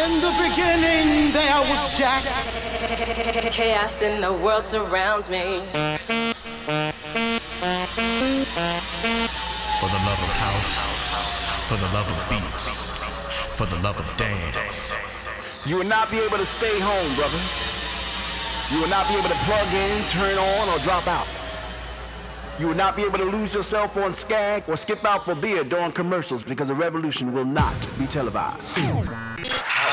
In 0.00 0.20
the 0.22 0.32
beginning, 0.48 1.30
there 1.30 1.60
was 1.60 1.98
Jack. 1.98 2.22
Chaos 3.52 4.00
in 4.00 4.22
the 4.22 4.32
world 4.32 4.64
surrounds 4.64 5.28
me. 5.28 5.60
For 5.60 5.74
the 9.88 10.00
love 10.08 10.20
of 10.24 10.32
house, 10.40 10.74
for 11.68 11.76
the 11.76 11.90
love 11.92 12.08
of 12.08 12.30
beats, 12.30 12.96
for 13.58 13.66
the 13.66 13.76
love 13.82 14.00
of 14.00 14.16
dance. 14.16 14.94
You 15.66 15.76
will 15.76 15.84
not 15.84 16.10
be 16.10 16.18
able 16.18 16.38
to 16.38 16.46
stay 16.46 16.80
home, 16.80 17.14
brother. 17.16 17.36
You 18.74 18.80
will 18.80 18.88
not 18.88 19.06
be 19.06 19.16
able 19.18 19.28
to 19.28 19.38
plug 19.44 19.74
in, 19.74 20.06
turn 20.06 20.38
on, 20.38 20.70
or 20.70 20.78
drop 20.78 21.06
out. 21.08 21.26
You 22.58 22.68
will 22.68 22.74
not 22.74 22.96
be 22.96 23.02
able 23.02 23.18
to 23.18 23.24
lose 23.24 23.54
yourself 23.54 23.96
on 23.96 24.12
Skag 24.12 24.64
or 24.68 24.76
skip 24.76 25.04
out 25.04 25.24
for 25.24 25.34
beer 25.34 25.64
during 25.64 25.92
commercials 25.92 26.42
because 26.42 26.68
the 26.68 26.74
revolution 26.74 27.32
will 27.32 27.46
not 27.46 27.74
be 27.98 28.06
televised. 28.06 28.78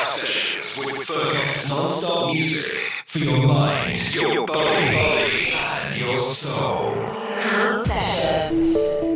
Sessions 0.08 0.86
with 0.86 1.06
Fergus. 1.06 1.68
Non-stop 1.70 2.32
music 2.32 2.78
for 3.06 3.18
your 3.18 3.46
mind, 3.46 4.14
your 4.14 4.46
body, 4.46 5.52
and 5.52 5.96
your 6.00 6.18
soul. 6.18 6.94
House 7.40 7.86
sessions. 7.86 9.07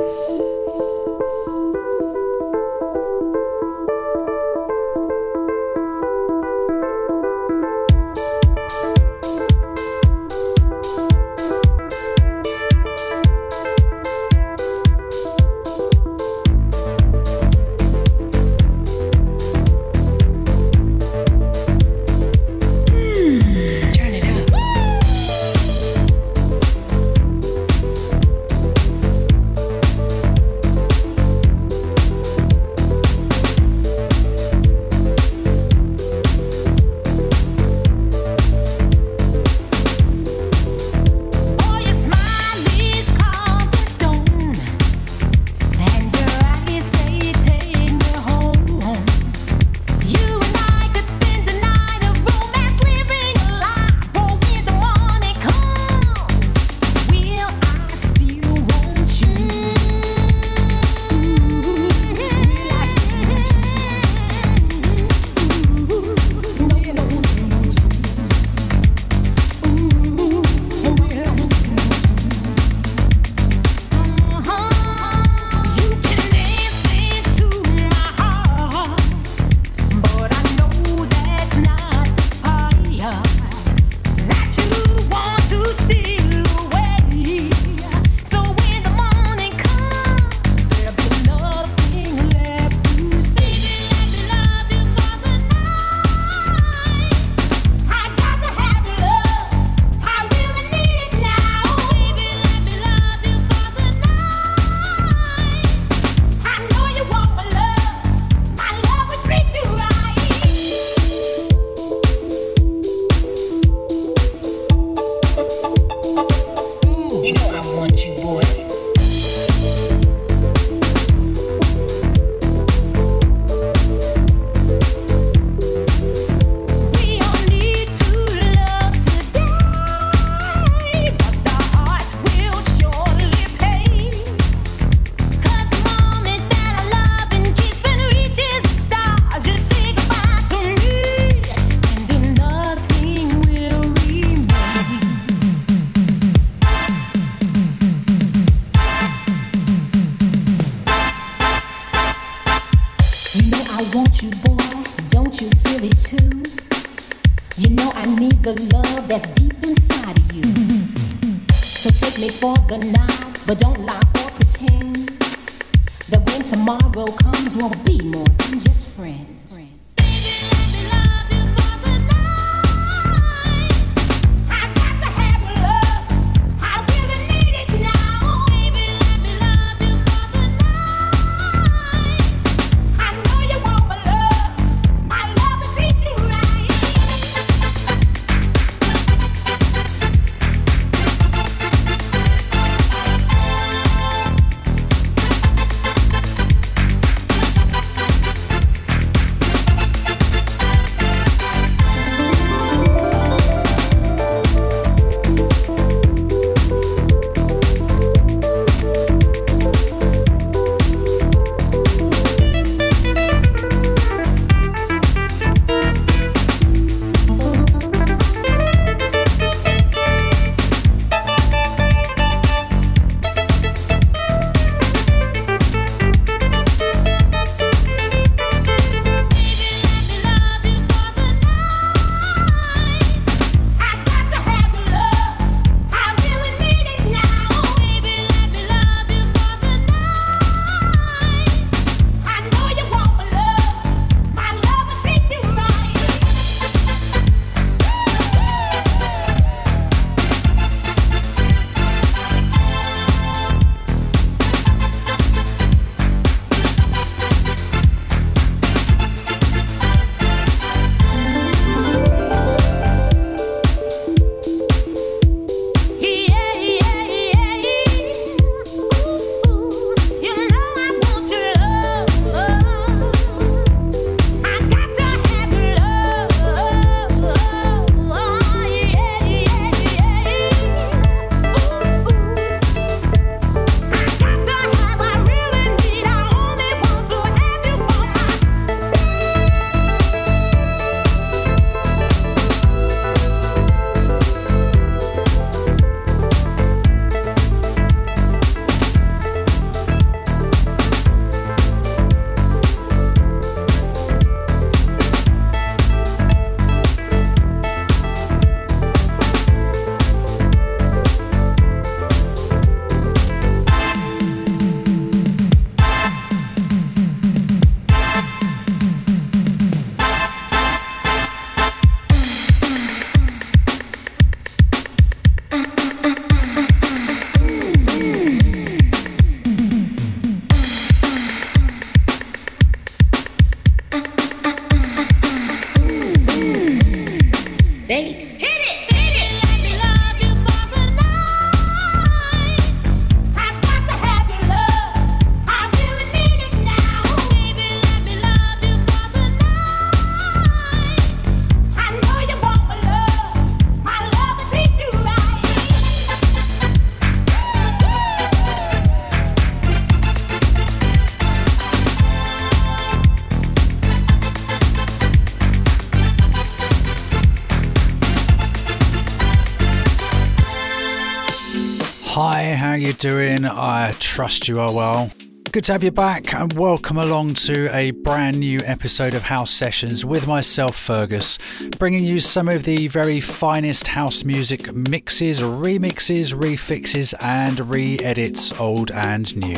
Trust 374.02 374.48
you 374.48 374.60
are 374.60 374.74
well. 374.74 375.10
Good 375.52 375.64
to 375.64 375.72
have 375.72 375.84
you 375.84 375.92
back 375.92 376.34
and 376.34 376.52
welcome 376.54 376.98
along 376.98 377.34
to 377.34 377.74
a 377.74 377.92
brand 377.92 378.38
new 378.40 378.58
episode 378.64 379.14
of 379.14 379.22
House 379.22 379.50
Sessions 379.50 380.04
with 380.04 380.26
myself, 380.26 380.76
Fergus, 380.76 381.38
bringing 381.78 382.04
you 382.04 382.18
some 382.18 382.48
of 382.48 382.64
the 382.64 382.88
very 382.88 383.20
finest 383.20 383.86
house 383.86 384.24
music 384.24 384.74
mixes, 384.74 385.40
remixes, 385.40 386.34
refixes, 386.34 387.14
and 387.22 387.60
re 387.70 387.98
edits, 388.00 388.58
old 388.60 388.90
and 388.90 389.34
new. 389.36 389.56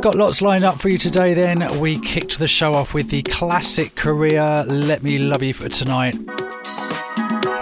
Got 0.00 0.14
lots 0.14 0.40
lined 0.40 0.64
up 0.64 0.76
for 0.76 0.88
you 0.88 0.96
today 0.96 1.34
then. 1.34 1.80
We 1.80 2.00
kicked 2.00 2.38
the 2.38 2.48
show 2.48 2.72
off 2.72 2.94
with 2.94 3.10
the 3.10 3.22
classic 3.24 3.88
Kariya 3.90 4.66
Let 4.86 5.02
Me 5.02 5.18
Love 5.18 5.42
You 5.42 5.54
for 5.54 5.68
tonight. 5.68 6.16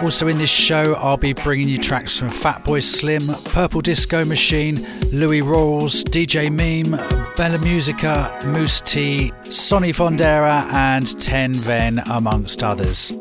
Also, 0.02 0.26
in 0.26 0.36
this 0.36 0.50
show, 0.50 0.94
I'll 0.94 1.16
be 1.16 1.32
bringing 1.32 1.68
you 1.68 1.78
tracks 1.78 2.18
from 2.18 2.28
Fatboy 2.28 2.82
Slim, 2.82 3.22
Purple 3.52 3.80
Disco 3.80 4.24
Machine, 4.24 4.74
Louis 5.12 5.42
Rawls, 5.42 6.02
DJ 6.02 6.50
Meme, 6.50 6.98
Bella 7.36 7.58
Musica, 7.58 8.36
Mousse 8.48 8.80
T, 8.80 9.32
Sonny 9.44 9.92
Fodera, 9.92 10.64
and 10.72 11.20
Ten 11.20 11.54
Ven, 11.54 12.00
amongst 12.10 12.64
others. 12.64 13.12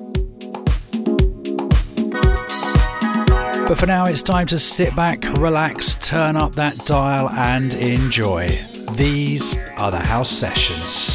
But 3.67 3.77
for 3.77 3.85
now, 3.85 4.05
it's 4.07 4.23
time 4.23 4.47
to 4.47 4.57
sit 4.57 4.95
back, 4.95 5.23
relax, 5.37 5.93
turn 5.95 6.35
up 6.35 6.55
that 6.55 6.75
dial, 6.87 7.29
and 7.29 7.75
enjoy. 7.75 8.59
These 8.93 9.55
are 9.77 9.91
the 9.91 9.99
house 9.99 10.31
sessions. 10.31 11.10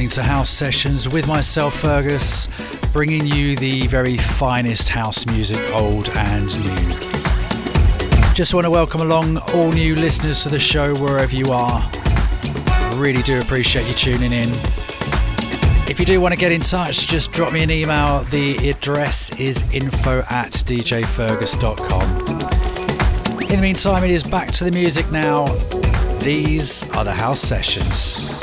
Listening 0.00 0.24
to 0.24 0.30
House 0.30 0.48
Sessions 0.48 1.10
with 1.10 1.28
myself, 1.28 1.74
Fergus, 1.74 2.48
bringing 2.90 3.26
you 3.26 3.54
the 3.56 3.86
very 3.88 4.16
finest 4.16 4.88
house 4.88 5.26
music, 5.26 5.60
old 5.74 6.08
and 6.16 6.46
new. 6.64 6.94
Just 8.32 8.54
want 8.54 8.64
to 8.64 8.70
welcome 8.70 9.02
along 9.02 9.36
all 9.52 9.70
new 9.70 9.94
listeners 9.94 10.42
to 10.44 10.48
the 10.48 10.58
show 10.58 10.94
wherever 10.94 11.34
you 11.34 11.52
are. 11.52 11.82
Really 12.94 13.20
do 13.20 13.42
appreciate 13.42 13.86
you 13.88 13.92
tuning 13.92 14.32
in. 14.32 14.48
If 15.86 16.00
you 16.00 16.06
do 16.06 16.18
want 16.18 16.32
to 16.32 16.40
get 16.40 16.50
in 16.50 16.62
touch, 16.62 17.06
just 17.06 17.32
drop 17.32 17.52
me 17.52 17.62
an 17.62 17.70
email. 17.70 18.20
The 18.30 18.70
address 18.70 19.38
is 19.38 19.70
info 19.70 20.20
at 20.30 20.52
djfergus.com. 20.52 22.02
In 23.42 23.56
the 23.56 23.62
meantime, 23.62 24.04
it 24.04 24.10
is 24.10 24.24
back 24.24 24.50
to 24.52 24.64
the 24.64 24.70
music 24.70 25.12
now. 25.12 25.44
These 26.20 26.88
are 26.96 27.04
the 27.04 27.12
house 27.12 27.40
sessions. 27.40 28.39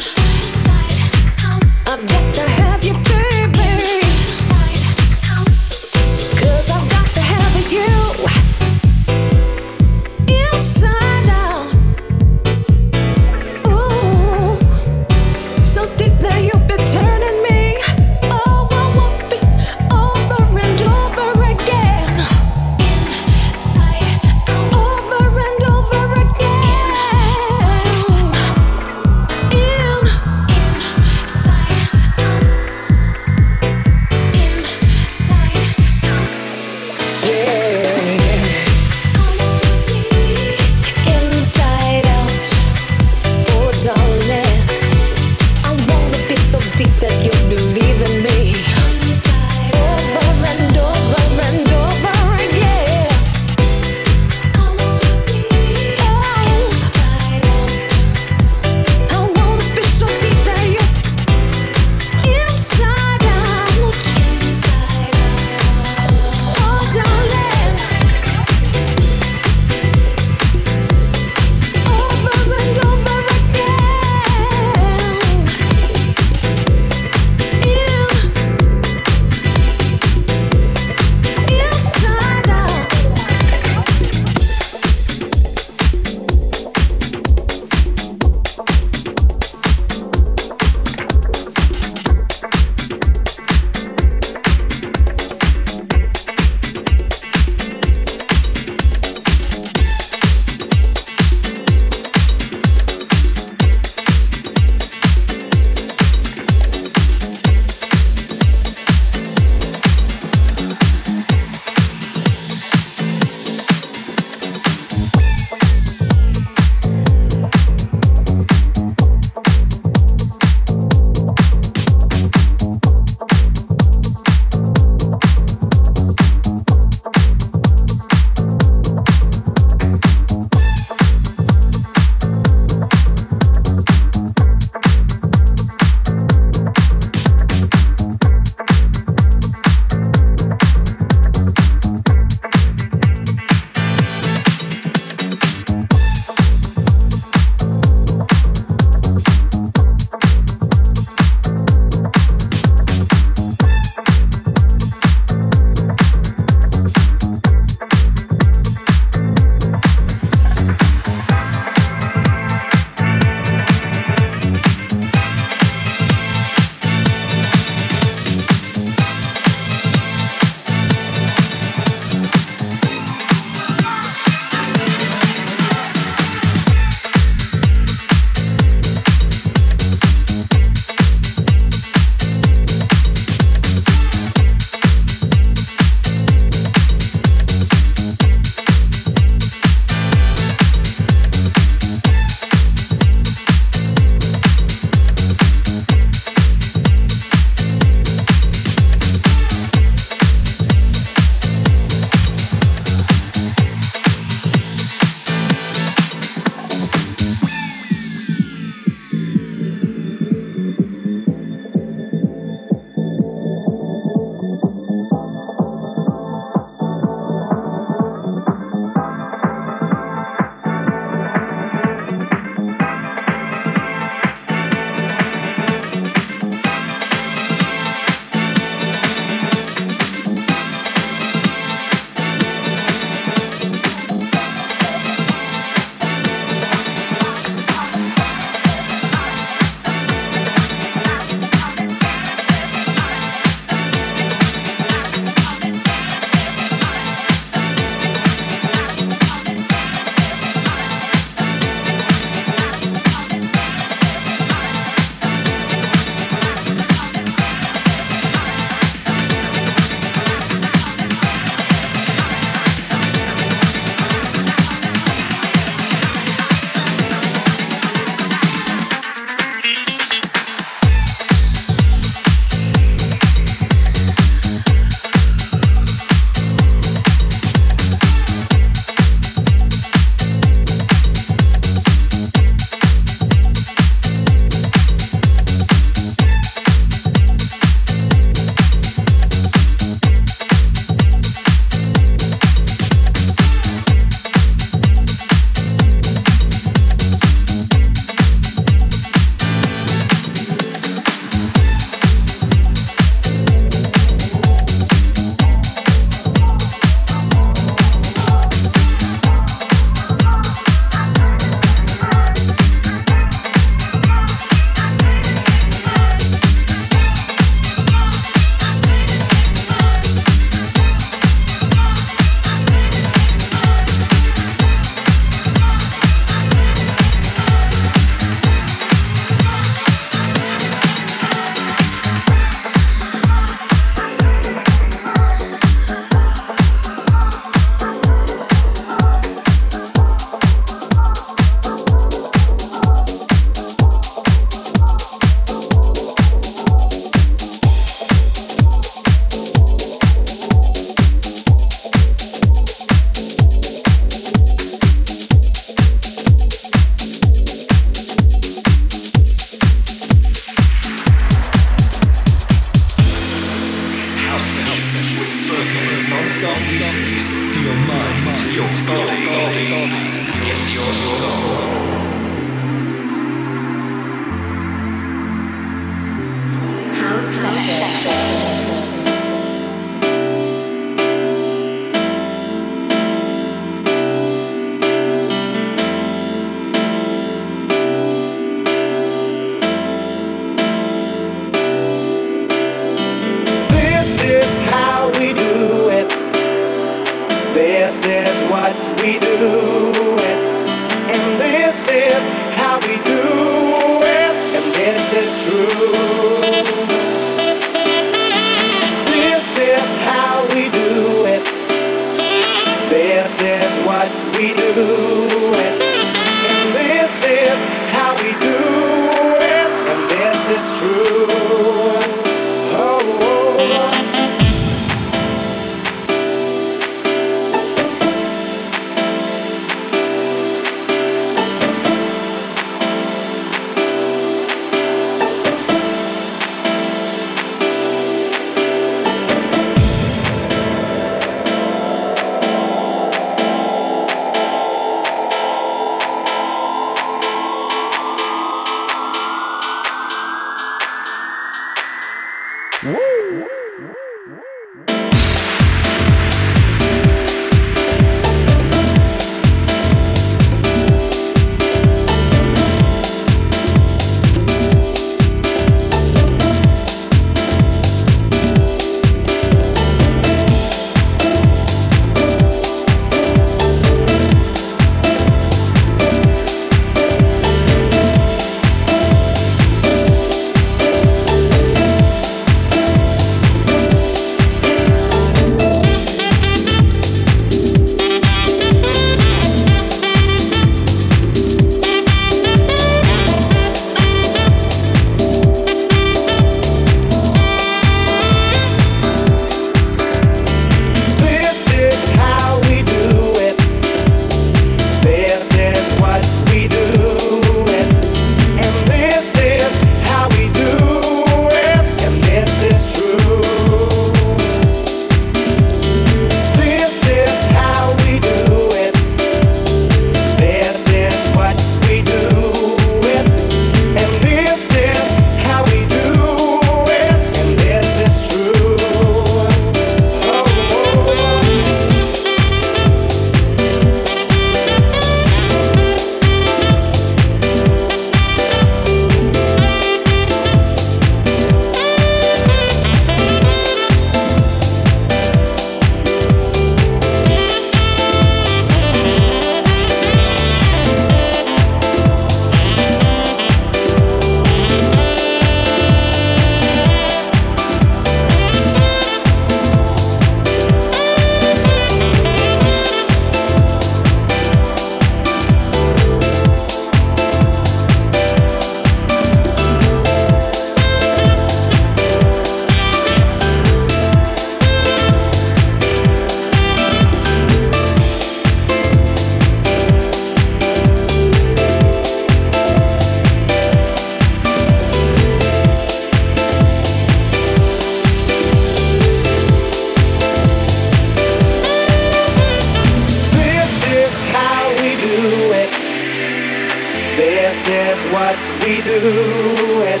we 598.60 598.82
do 598.82 599.82
it. 599.82 600.00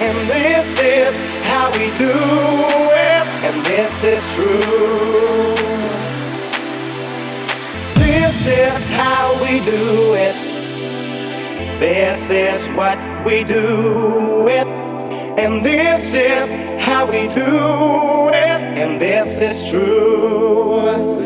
And 0.00 0.16
this 0.28 0.80
is 0.80 1.14
how 1.44 1.70
we 1.72 1.86
do 1.98 2.10
it. 2.10 3.24
And 3.46 3.64
this 3.66 4.04
is 4.04 4.22
true. 4.34 5.54
This 7.94 8.46
is 8.46 8.86
how 8.88 9.34
we 9.42 9.60
do 9.60 10.14
it. 10.14 10.36
This 11.80 12.30
is 12.30 12.68
what 12.76 12.98
we 13.24 13.44
do 13.44 14.48
it. 14.48 14.66
And 15.38 15.64
this 15.64 16.14
is 16.14 16.54
how 16.82 17.06
we 17.06 17.28
do 17.28 18.28
it. 18.28 18.60
And 18.82 19.00
this 19.00 19.40
is 19.40 19.70
true. 19.70 21.23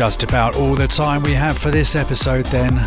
Just 0.00 0.22
about 0.22 0.56
all 0.56 0.74
the 0.74 0.88
time 0.88 1.22
we 1.22 1.34
have 1.34 1.58
for 1.58 1.70
this 1.70 1.94
episode 1.94 2.46
then. 2.46 2.78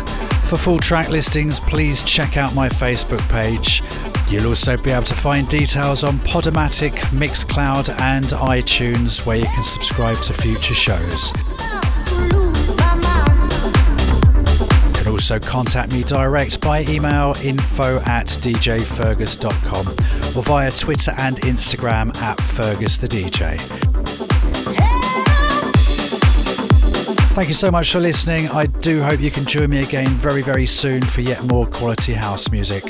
For 0.48 0.56
full 0.56 0.80
track 0.80 1.10
listings, 1.10 1.60
please 1.60 2.02
check 2.02 2.36
out 2.36 2.56
my 2.56 2.68
Facebook 2.68 3.20
page. 3.28 3.84
You'll 4.28 4.48
also 4.48 4.76
be 4.76 4.90
able 4.90 5.04
to 5.04 5.14
find 5.14 5.48
details 5.48 6.02
on 6.02 6.18
Podomatic, 6.18 6.90
Mixcloud, 7.12 8.00
and 8.00 8.24
iTunes, 8.24 9.24
where 9.24 9.36
you 9.36 9.44
can 9.44 9.62
subscribe 9.62 10.16
to 10.24 10.32
future 10.32 10.74
shows. 10.74 11.30
You 14.88 15.04
can 15.04 15.12
also 15.12 15.38
contact 15.38 15.92
me 15.92 16.02
direct 16.02 16.60
by 16.60 16.82
email 16.88 17.36
info 17.44 18.00
at 18.06 18.26
djfergus.com 18.26 19.86
or 20.36 20.42
via 20.42 20.70
Twitter 20.72 21.14
and 21.18 21.36
Instagram 21.42 22.16
at 22.22 22.40
Fergus 22.40 22.96
the 22.96 23.06
DJ. 23.06 23.83
Thank 27.34 27.48
you 27.48 27.54
so 27.54 27.68
much 27.68 27.90
for 27.90 27.98
listening. 27.98 28.48
I 28.50 28.66
do 28.66 29.02
hope 29.02 29.18
you 29.18 29.32
can 29.32 29.44
join 29.44 29.68
me 29.68 29.80
again 29.80 30.06
very, 30.06 30.40
very 30.40 30.66
soon 30.66 31.02
for 31.02 31.20
yet 31.20 31.42
more 31.42 31.66
quality 31.66 32.12
house 32.12 32.48
music. 32.52 32.84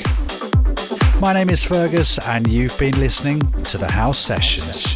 My 1.19 1.33
name 1.33 1.49
is 1.49 1.65
Fergus, 1.65 2.19
and 2.19 2.47
you've 2.47 2.77
been 2.77 2.97
listening 2.99 3.39
to 3.63 3.79
the 3.79 3.91
House 3.91 4.19
Sessions. 4.19 4.94